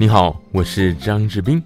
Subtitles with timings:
[0.00, 1.62] 你好，我是张志斌。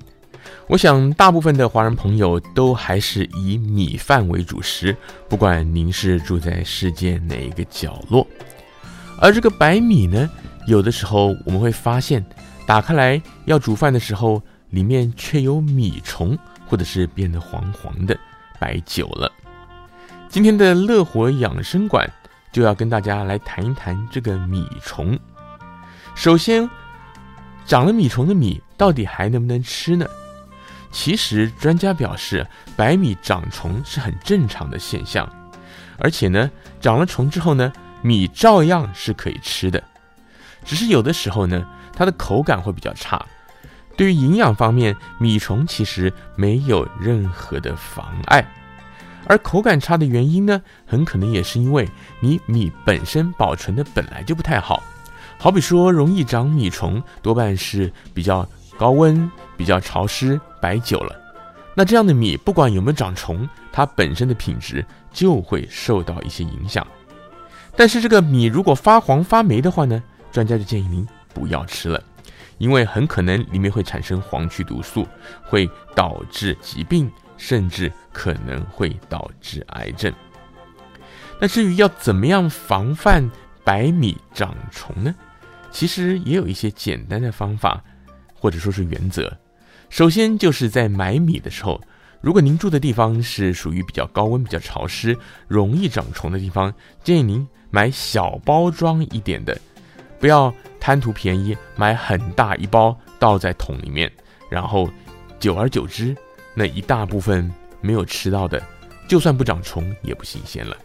[0.67, 4.96] 我想大部分的华人朋友都还是以米饭为主食，
[5.28, 8.27] 不管您是住在世界哪一个角落。
[9.20, 10.29] 而这个白米呢，
[10.66, 12.26] 有的时候我们会发现，
[12.66, 18.18] 打开来要煮饭的时候，里面却有米虫，或者是变得黄黄的，
[18.58, 19.30] 白久了。
[20.28, 22.12] 今天的乐活养生馆
[22.50, 25.16] 就要跟大家来谈一谈这个米虫。
[26.16, 26.68] 首先，
[27.67, 30.07] 长了米虫的米到底还能不能吃呢？
[30.93, 32.47] 其实专家表示，
[32.77, 35.29] 白米长虫是很正常的现象，
[35.99, 36.51] 而且呢，
[36.81, 39.83] 长了虫之后呢，米照样是可以吃的，
[40.65, 43.25] 只是有的时候呢，它的口感会比较差。
[43.97, 48.47] 对于营养方面，米虫其实没有任何的妨碍，
[49.27, 51.89] 而口感差的原因呢，很可能也是因为
[52.21, 54.83] 你米本身保存的本来就不太好。
[55.38, 61.14] 好比说，容易长米虫，多半是比较高温、比较潮湿、摆久了。
[61.75, 66.86] 那这样的米，不管有没有长虫，它本身的品质就会受到一些影响。
[67.77, 72.03] 但是这个米如果发黄发霉的话呢，专家就建议您不要吃了，
[72.56, 75.06] 因为很可能里面会产生黄曲毒素，
[75.42, 80.11] 会导致疾病，甚至可能会导致癌症。
[81.39, 83.31] 那至于要怎么样防范？
[83.66, 85.14] 白米长虫呢，
[85.75, 87.83] 其实也有一些简单的方法，
[88.33, 89.36] 或者说是原则。
[89.91, 91.81] 首先就是在买米的时候，
[92.20, 96.72] 如果您住的地方是属于比较高温、比较潮湿、容易长虫的地方，
[97.03, 99.61] 建议您买小包装一点的，
[100.20, 104.11] 不要贪图便宜买很大一包倒在桶里面，
[104.48, 104.88] 然后
[105.41, 106.16] 久而久之，
[106.55, 108.62] 那一大部分没有吃到的，
[109.09, 110.77] 就算不长虫也不新鲜了。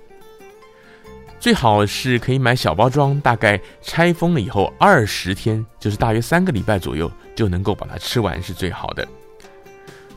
[1.39, 9.07] 最好是可以买小包装，大概拆封了以后二十天，就是大约三个礼拜左右就能够把它吃完，是最好的。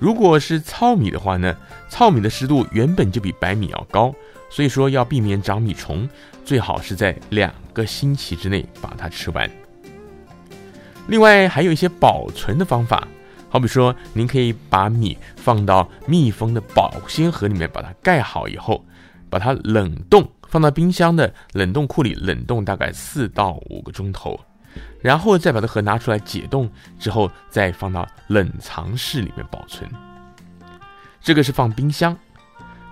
[0.01, 1.57] 如果是糙米的话呢，
[1.89, 4.13] 糙米的湿度原本就比白米要高，
[4.51, 6.09] 所以说要避免长米虫，
[6.45, 9.49] 最好是在两个星期之内把它吃完。
[11.07, 13.07] 另外还有一些保存的方法，
[13.49, 18.85] 好比说您可以把米放到密封的保鲜盒里面，把它盖好以后，
[19.31, 20.29] 把它冷冻。
[20.53, 24.39] 放到冰箱的冷冻库里冷冻大概四到五个钟头，
[25.01, 29.91] 然后再把它盒拿出来解冻之后，再放到冷藏室里面保存。
[31.23, 32.15] 这个是放冰箱。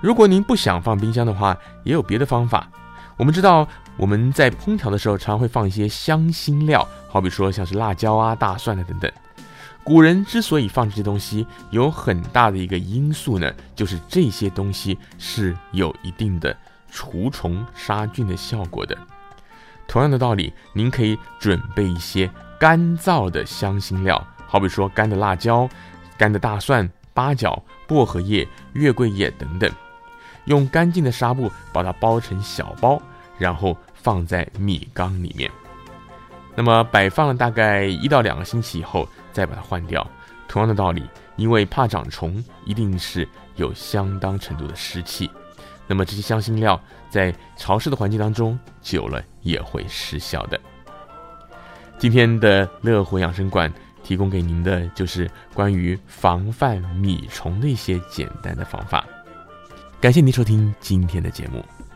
[0.01, 1.55] 如果您不想放冰箱的话，
[1.85, 2.67] 也有别的方法。
[3.19, 3.69] 我们知道
[3.99, 9.13] 我们在烹调的时候常会放一些香辛料，好比说像是辣椒啊、大蒜啊等等。
[9.85, 16.57] 古人之所以放这些东西，有很大的一个因素呢，就是这些东西是有一定的。
[16.91, 18.97] 除虫杀菌的效果的，
[19.87, 25.69] 同样的道理，您可以准备一些干燥的香辛料，好比说干的辣椒、
[26.19, 29.71] 干的大蒜、八角、薄荷叶、月桂叶等等，
[30.45, 33.01] 用干净的纱布把它包成小包，
[33.39, 35.51] 然后放在米缸里面。
[36.55, 40.07] 那么摆放了大概一到两个星期以后，再把它换掉。
[40.49, 45.31] 同样的道理，因为怕长虫，一定是有相当程度的湿气。
[45.91, 46.81] 那么这些香辛料
[47.11, 50.59] 在潮湿的环境当中久了也会失效的。
[51.99, 53.71] 今天的乐活养生馆
[54.05, 59.05] 提供给您的就是关于防范米虫的一些简单的方法。
[60.01, 61.90] 感谢您收听今天的节目。